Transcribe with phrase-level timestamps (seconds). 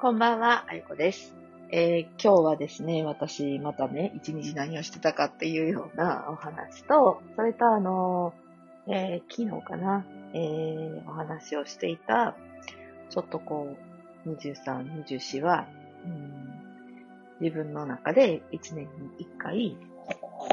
[0.00, 1.34] こんばんは、あゆこです。
[1.72, 8.32] えー今日はですね、私、またね、一日何をしてたかっていうようなお話と、それとあの、
[8.86, 12.36] えー昨日かな、えーお話をしていた、
[13.10, 13.76] ちょっとこ
[14.24, 15.66] う、23、24は、
[16.04, 16.48] うん
[17.40, 18.88] 自分の中で1年
[19.18, 19.78] に1回、い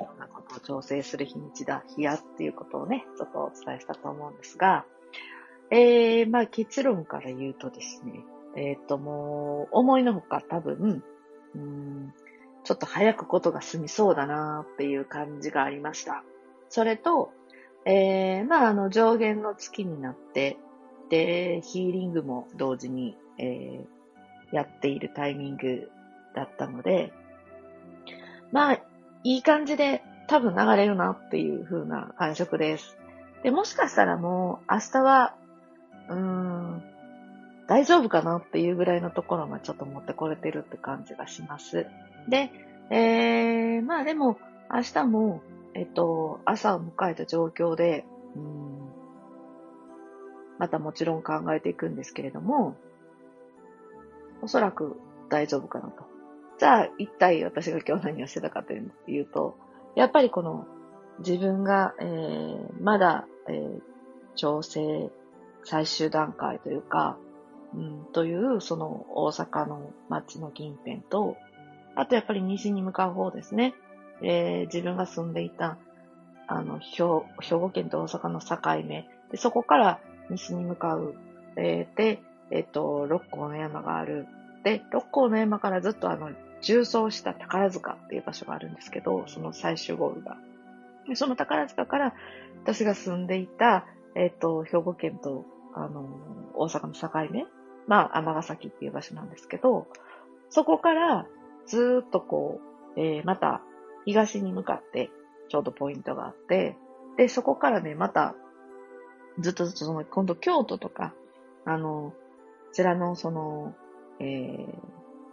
[0.00, 4.86] ろんなことを調整する日にちだ、日やっていうことをね、ちょっとお伝えしたと思うんですが、
[5.70, 8.24] えー、まあ結論から言うとですね、
[8.56, 11.02] えっ、ともう、思いのほか多分、
[11.54, 12.14] うん、
[12.64, 16.24] ちょっと早くことが済みそうだなっていう感じがありました。
[16.68, 17.32] それと、
[17.84, 20.56] えー、まああの上限の月になって、
[21.10, 25.90] で、ヒーリングも同時に、えー、やっているタイミング
[26.34, 27.12] だったので、
[28.52, 28.80] まあ、
[29.24, 32.96] いい感じで多分流れるなっていう風な感触です。
[33.42, 35.34] で、もしかしたらもう明日は、
[36.08, 36.82] うーん、
[37.66, 41.86] 大丈夫かなっていうぐらいのところがちょっと持ってこれてるって感じがします。
[42.28, 42.50] で、
[42.90, 44.38] えー、まあでも
[44.72, 45.42] 明日も、
[45.74, 48.04] えっと、朝を迎えた状況で、
[48.36, 48.88] うん、
[50.58, 52.76] またもちろん考えていくんですけれども、
[54.42, 55.00] おそらく
[55.30, 56.04] 大丈夫かなと。
[56.58, 59.56] じゃあ、一体私が今日何をしてたかというと、
[59.96, 60.66] やっぱりこの
[61.20, 63.80] 自分が、えー、まだ、えー、
[64.34, 65.10] 調整
[65.64, 67.16] 最終段階というか、
[67.74, 71.36] うん、という、その大阪の街の近辺と、
[71.96, 73.74] あとやっぱり西に向かう方ですね。
[74.22, 75.76] えー、自分が住んでいた、
[76.46, 77.04] あの、兵
[77.40, 79.08] 兵庫県と大阪の境目。
[79.30, 80.00] で、そこから
[80.30, 81.14] 西に向かう。
[81.56, 84.26] えー、で、えっ、と、六甲の山がある。
[84.62, 90.36] で、六甲の山からずっとあの、重走した宝塚っていう場所があるんですけど、その最終ゴールが。
[91.06, 92.14] でその宝塚から
[92.62, 95.44] 私が住んでいた、えっ、と、兵庫県と、
[95.74, 96.08] あの、
[96.54, 97.46] 大阪の境目。
[97.86, 99.86] まあ、尼崎っていう場所なんですけど、
[100.50, 101.26] そこから
[101.66, 102.60] ずっとこ
[102.96, 103.60] う、えーまた
[104.06, 105.10] 東に向かって
[105.48, 106.76] ちょうどポイントがあって、
[107.16, 108.34] で、そこからね、また
[109.38, 111.14] ずっとずっとその、今度京都とか、
[111.64, 112.14] あの、こ
[112.72, 113.74] ちらのその、
[114.20, 114.66] えー、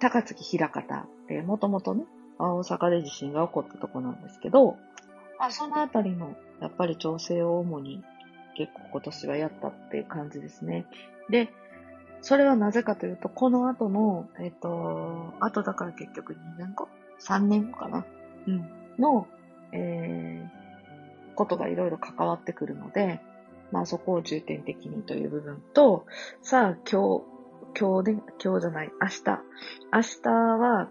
[0.00, 2.04] 高槻平方、えー、もともとね、
[2.38, 4.76] 大阪で地震が起こったとこなんですけど、
[5.38, 8.02] まあ、そのあたりの、やっぱり調整を主に
[8.56, 10.86] 結構今年はやったっていう感じですね。
[11.30, 11.50] で、
[12.26, 16.88] それはなぜかというと、この後の、えっ、と、後だから結局2年後
[17.20, 18.04] ?3 年後かな？
[18.48, 18.68] うん。
[18.98, 19.28] の、
[19.70, 23.20] えー、ことがいろいろ関わってくるので、
[23.70, 26.04] まあそこを重点的にという部分と、
[26.42, 27.24] さあ今日、
[27.78, 29.22] 今日で、今日じゃない、明日。
[29.92, 30.90] 明日は、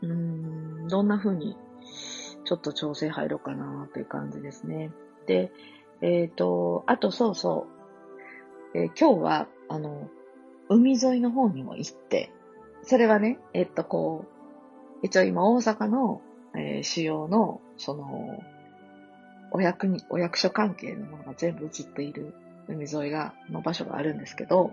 [0.00, 1.58] うーん、どんな風に
[2.46, 4.90] ちょっと調整入ろうかなという感じですね。
[5.26, 5.52] で、
[6.00, 7.66] えっ、と、あとそうそ
[8.74, 10.08] う、えー今日は、あの、
[10.70, 12.30] 海沿いの方にも行って、
[12.84, 14.24] それはね、えっと、こ
[15.02, 16.22] う、一応今大阪の、
[16.54, 18.42] えー主要の、その、
[19.50, 22.34] お役に、お役所関係のものが全部映っている
[22.68, 24.70] 海沿いが、の場所があるんですけど、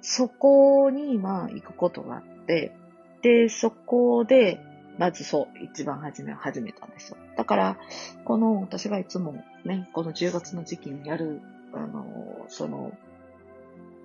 [0.00, 2.76] そこに、まあ、行くことがあって、
[3.22, 4.60] で、そこで、
[4.98, 7.16] まずそう、一番初めは始めたんですよ。
[7.36, 7.78] だから、
[8.24, 11.40] この、私がいつもね、この10月の時期にやる、
[11.72, 12.92] あの、その、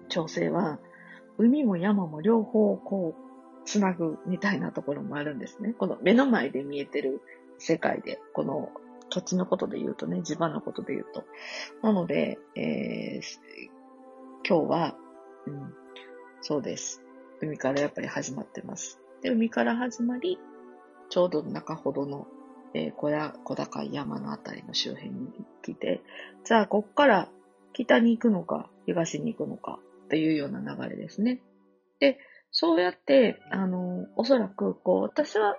[0.10, 0.80] 調整は、
[1.42, 3.32] 海も山も両方こう、
[3.66, 5.74] つなぐみたいなところもあるんですね。
[5.74, 7.22] この目の前で見えてる
[7.58, 8.70] 世界で、この
[9.10, 11.24] 土地のことで言うとね、地場のことで言うと。
[11.82, 13.40] なので、えー
[14.48, 14.96] 今日は、
[15.46, 15.74] うん、
[16.42, 17.04] そうです。
[17.42, 19.00] 海からやっぱり始まってます。
[19.22, 20.40] で、海から始まり、
[21.10, 22.28] ちょうど中ほどの、
[22.74, 25.28] えー小や小高い山のあたりの周辺に
[25.62, 26.02] 来て、
[26.44, 27.30] じゃあ、こっから
[27.74, 29.80] 北に行くのか、東に行くのか
[30.12, 31.40] っていうような流れですね。
[32.02, 32.20] で、
[32.52, 35.56] そうやって、あの、おそらく、こう、私は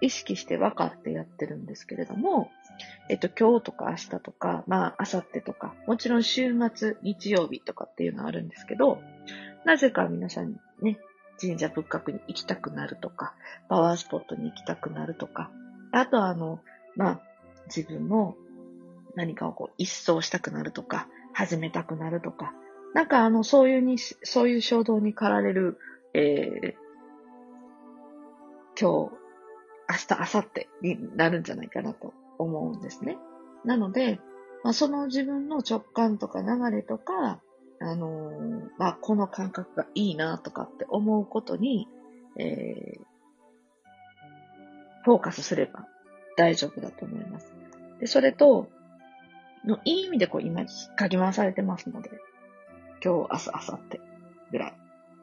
[0.00, 2.52] 意識して分かってやってるんですけれども、
[3.08, 9.00] えっと、今日とか明日とか、まあ、明後日とか、もちろん週末、日曜日とかっていうのはあるんですけど、
[9.64, 11.00] なぜか皆さんね、
[11.40, 13.34] 神社仏閣に行きたくなるとか、
[13.68, 15.50] パワースポットに行きたくなるとか、
[15.90, 16.60] あとはあの、
[16.94, 17.20] まあ、
[17.66, 18.36] 自分も
[19.16, 22.52] 何かをこう一掃したくなるとか、始めたくなるとか、
[22.94, 25.78] なんかあの、そういうに、そういう衝動に駆られる、
[26.14, 26.74] えー、
[28.78, 29.12] 今日、
[29.88, 30.48] 明日、明後
[30.82, 33.16] 日になるんじゃないかなと思うんですね。
[33.64, 34.20] なので、
[34.62, 37.40] まあ、その自分の直感とか流れとか、
[37.80, 41.88] あのーまあ、この感覚がいいなとかって思うことに、
[42.38, 43.04] えー、
[45.04, 45.86] フォーカスすれば
[46.36, 47.52] 大丈夫だと思います。
[48.00, 48.68] で、それと、
[49.64, 50.64] のいい意味でこう今、
[50.96, 52.10] かき回されてますので、
[53.04, 54.00] 今日、明日、明後日
[54.52, 54.74] ぐらい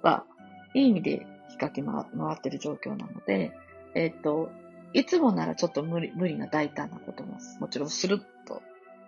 [0.02, 0.26] は、
[0.74, 1.22] いい意味で引っ
[1.60, 2.04] 掛け回
[2.36, 3.54] ってる状況なので、
[3.96, 4.52] えっ、と、
[4.94, 8.62] いつもならちょっと無理、無理な大胆なことも、もちろんスルッと、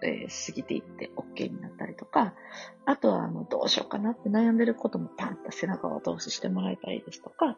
[0.03, 2.33] えー、過ぎていって OK になったりとか、
[2.85, 7.57] あとは、あの、どうしようかなって悩んでることもパンと背中を後押ししてもらえたりですとか、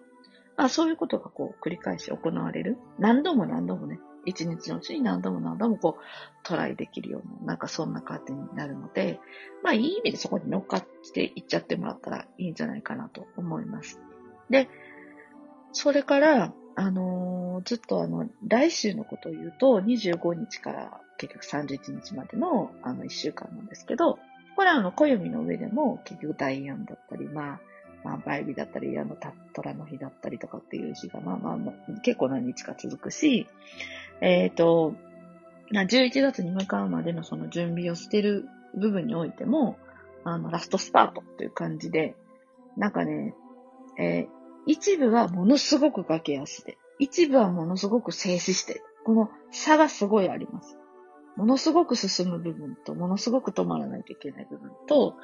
[0.57, 2.77] まあ、そういうことがこう繰り返し行われる。
[2.97, 6.03] 何度も何度もね、一日のうちに何度も何度もこう
[6.43, 9.19] トライできるような、なんかそんな感じになるので、
[9.63, 13.99] まあいい意味でそこに乗っかっていっちゃってもらったらいいんじゃないかなと思います。
[14.49, 14.69] で、
[15.71, 24.19] それから、あのー、ずっとあの、来週のことを言うと、25日から結局31日までのあの1週間なんですけど、
[24.55, 27.59] これはあの、暦の上でも結局大安だったり、まあ、
[28.03, 29.15] まあ、梅日だったり、あの、
[29.53, 33.47] 虎の日だったりとかっていう日が、まあ、まあ、結構何日か続くし、
[34.23, 34.95] えっ、ー、と、
[35.69, 39.77] 11月に向かうまでのその準備をしてる部分においても、
[40.23, 42.15] あの、ラストスパートっていう感じで、
[42.77, 43.35] なんかね、
[43.99, 44.27] えー、
[44.65, 50.77] 一部はものすごく駆け足で、一部はものすごく静止して、この差がすごいあります。
[51.35, 55.17] ものすごく進む部分と、ものすごく止まらないといけない部分と、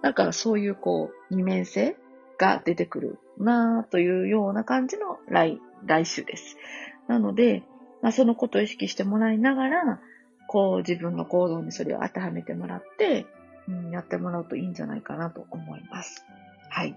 [0.00, 1.98] だからそういうこう、二面性
[2.38, 6.56] が出てくるなというような感じの来、来週です。
[7.06, 7.62] なので、
[8.06, 10.00] まあ、そのことを意識してもらいながら、
[10.46, 13.26] こう自分の行動にそれを当てはめてもらって、
[13.66, 16.24] うん、やってもらうといいんじゃないかなと思います。
[16.70, 16.96] はい。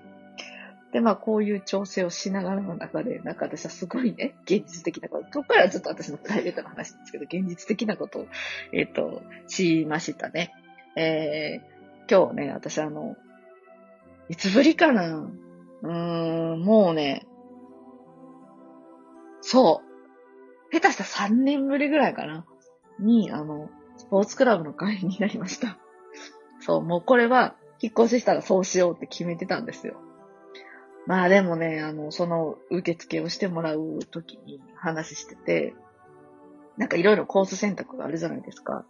[0.94, 8.28] で、まあ、こういう調整をしながらの中で、なんか私はすごいね、現実的なこと、ここからはちょっと私のプライベートの話ですけど、現実的なことを、
[8.72, 10.54] えっ、ー、と、しましたね。
[10.96, 13.16] えー、今日ね、私あの、
[14.30, 15.08] いつぶりかな？
[15.18, 17.26] うーん、もうね、
[19.42, 19.89] そう。
[20.72, 22.46] 下手したら3年ぶりぐらいかな。
[23.00, 25.78] に、あの、スポーツクラブの会員になりました。
[26.62, 29.96] そう、もうこれは、引っ越ししたらそうしようって決めてたんですよ。
[31.06, 35.74] まあでもね、あの、その受付をしてもらうときに話してて、
[36.78, 38.86] なんかいろいろコース選択があるじゃないですか。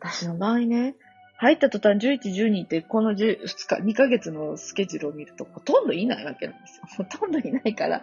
[0.00, 0.96] 私の場合ね、
[1.44, 6.84] 入った途端11、12ってこの2日、2ヶ月のスケジュールを見るとほとんどいないわけなんですよ。
[6.96, 8.00] ほとんどいないから、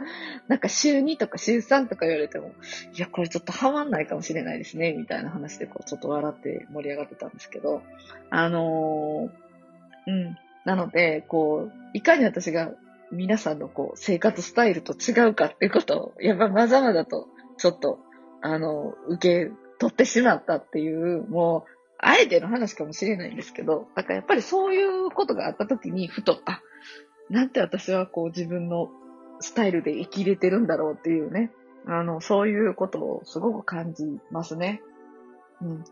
[0.48, 2.52] なんか週2とか週3とか言われても、
[2.96, 7.82] いや、これちょっとハマんないかもしれないですね、みたいな話でこう、ちょっと笑って盛り上がってたんですけど、
[8.30, 10.38] あのー、うん。
[10.64, 12.72] なので、こう、いかに私が
[13.12, 17.28] 皆さんのこう、生活スタイルと違うかっていうことを、やっぱまざまざと、
[17.58, 18.00] ちょっと、
[18.42, 26.62] あの、受け取ってしまったっていう、もう、あえての話かもしれないんですけど、だからやっぱりそういうことがあった時に、ふと、あ、
[27.30, 28.90] なんて私はこう自分の
[29.40, 31.52] スタイルで生きれてるんだろうっていうね、
[31.88, 34.82] あの、そういうことをすごく感じますね。
[35.62, 35.84] うん。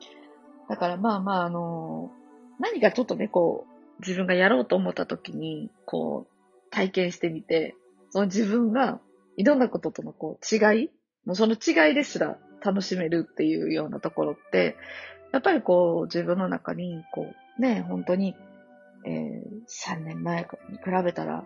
[0.68, 2.12] だからまあまあ、あの、
[2.60, 7.76] 何かちょっとね、こう、自分がやろうと思った時に、こう、体験してみて、
[8.12, 9.00] その自分が
[9.38, 10.90] いろんなこととのこう違い、
[11.26, 14.76] もうその違いですら楽しめるっていうようなところって、
[15.32, 18.36] やっぱりこう、自分の中に、こう、ね、本当に、
[19.06, 21.46] えー、3年前に比べたら、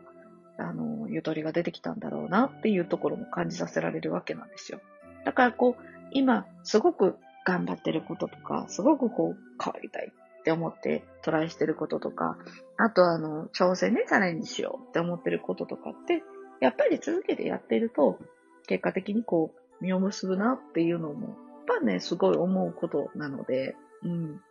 [0.58, 4.80] あの、ゆとりが出てきたんだろうなっていうところも感じさせられるわけなんですよ。
[5.26, 12.38] だからこう、今、すごく頑張ってることとか、すごくこう、変わりたいって思ってトライしてることとか、
[12.78, 16.24] あとあの、挑戦でチャレンジしようって思ってることとかって、
[16.62, 18.20] やっぱり続けてやってると、
[18.68, 21.36] 結果的にこう、実を結ぶなっていうのも
[21.66, 24.42] ぱね、すごい思うことなので、うん。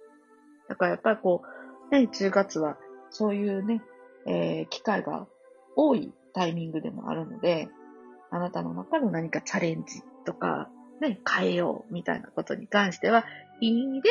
[0.68, 1.42] だからやっぱりこ
[1.90, 2.76] う、ね、10月は
[3.10, 3.82] そういうね、
[4.26, 5.26] えー、機会が
[5.76, 7.68] 多いタイミングでもあるので、
[8.30, 13.24] あなたの中の何かチャレンジとか、ね、変えようみたいなことに関しては、
[13.60, 14.08] いい意味で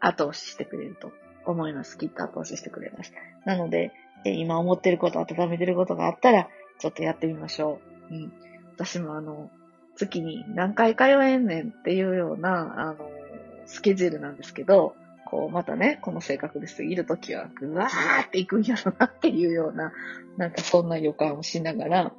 [0.00, 1.12] 後押ししてくれると
[1.46, 1.98] 思います。
[1.98, 3.12] きっと後押ししてくれます。
[3.44, 3.92] なので、
[4.24, 7.80] え今思ってること、温めてることがあったら、ちょっとやってみましょ
[8.10, 8.14] う。
[8.14, 8.32] うん。
[8.76, 9.50] 私もあの、
[9.96, 12.96] 月に何回通えんねんっていうような、あの、
[13.66, 19.92] スケジュールなんですけど、こう、またね、この性格で過ぎるときは、ぐわーっていくんやろなっていうような、
[20.36, 22.12] なんかそんな予感をしながら、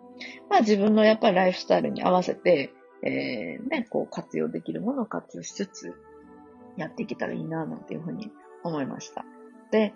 [0.49, 5.93] まあ自分のやっぱりライフスタイルに合わせて、えー、ね、こう活用できるものを活用しつつ、
[6.77, 8.31] やっていけたらいいな、なんていうふうに
[8.63, 9.25] 思いました。
[9.71, 9.91] で、やっ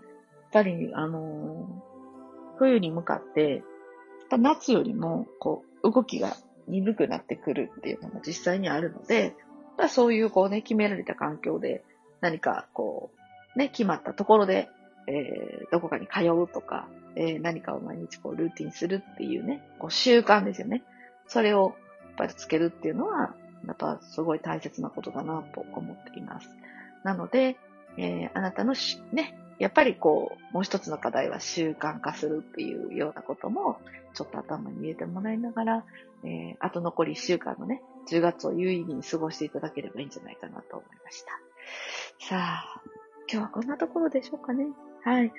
[0.52, 3.64] ぱり、あのー、冬に向かって、
[4.32, 6.36] 夏よりも、こう、動きが
[6.70, 9.36] 鈍くなってくるっていうのも実際にあるので、
[9.78, 11.84] まあ、そういうこうね、決められた環境で
[12.22, 13.12] 何かこ
[13.56, 14.70] う、ね、決まったところで、
[15.08, 20.84] えー、どこかに通うとか、えー、何かを毎日こうルーティンするっていうね、こう習慣ですよね。
[21.28, 21.76] それを
[22.08, 23.36] やっぱりつけるっていうのは、
[23.66, 26.50] やっぱすごい大切なことだなと思っています。
[27.04, 27.58] なので、
[27.98, 33.78] えー、あなたのし、ね、やっぱりこう、もう一つの課題は習慣化するっていうようなことも、
[34.14, 35.86] ちょっと頭に入れてもらいながら、
[36.24, 41.32] えー、あと残り1週間のね、10月を有意義に過ごしていただければいいんじゃないかなと思いました。
[42.20, 42.82] さあ、
[43.32, 44.68] 今日はこんなところでしょうかね。
[45.04, 45.32] はい。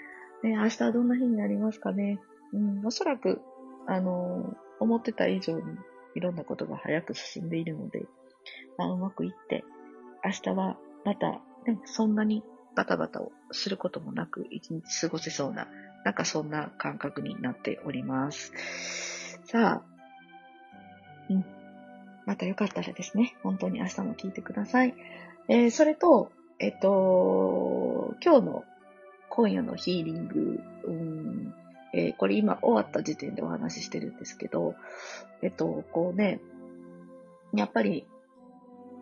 [0.42, 2.20] ね、明日はどんな日になりますかね。
[2.52, 3.40] うん、おそらく、
[3.86, 5.62] あのー、思ってた以上に
[6.14, 8.06] いろんなことが早く進んでいるので、
[8.76, 9.64] まあ、うまくいって、
[10.24, 11.30] 明日はまた、
[11.66, 12.42] ね、そんなに
[12.74, 15.68] バタバタをすることもなく一日過ごせそうな、
[16.04, 18.52] なんかそんな感覚になっております。
[19.44, 19.90] さあ、
[21.28, 21.44] うん。
[22.26, 24.94] またよかったらですね、本当に明日も聞いてください。
[25.48, 28.64] えー、それと、えっと、今日の
[29.30, 31.54] 今夜のヒーリング、うん
[31.92, 34.74] えー、これ今終わった時点でお話ししてるんですけど、
[35.42, 36.40] えっと、こうね、
[37.54, 38.06] やっぱり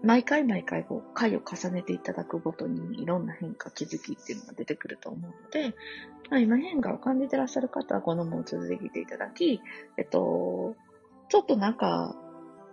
[0.02, 5.74] 毎回毎回こう回を重ねていただくごとにいろんな変化、気づきっていうのが出てくると思うので、
[6.30, 9.60] まあ、今変化を感じてらっしゃる方はこのもう続けていただき、
[9.96, 10.76] えっと、
[11.28, 12.14] ちょっとなんか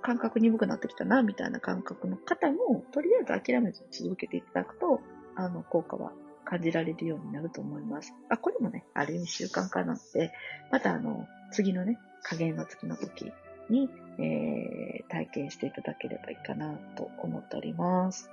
[0.05, 5.01] 感覚鈍くなってきたな、みたいな感覚の方も、とりあえず諦めず続けていただくと、
[5.36, 6.12] あの、効果は
[6.44, 8.13] 感じられるようになると思います。
[8.29, 10.32] あ、これもね、ある意味習慣化なので、
[10.72, 13.34] またあの、次のね、加減の月の時
[13.72, 18.29] に、えー、体験していただければいいかなと思っております。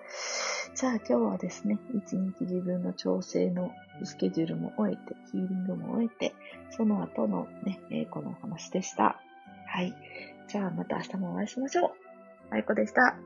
[0.74, 3.72] じゃあ今日はですね、一日自分の調整の
[4.04, 6.34] スケジュールも終えて、ヒーリングも終えて、
[6.70, 9.20] その後のね、えー、このお話でした。
[9.66, 9.94] はい。
[10.48, 11.90] じゃあまた明日もお会いしましょう。
[12.50, 13.16] あいこでした。